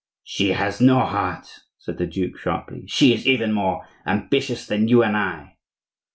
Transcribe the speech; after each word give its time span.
"She 0.23 0.53
has 0.53 0.81
no 0.81 1.01
heart," 1.01 1.59
said 1.77 1.99
the 1.99 2.07
duke, 2.07 2.35
sharply; 2.35 2.85
"she 2.87 3.13
is 3.13 3.27
even 3.27 3.51
more 3.53 3.87
ambitious 4.03 4.65
than 4.65 4.87
you 4.87 5.03
and 5.03 5.15
I." 5.15 5.57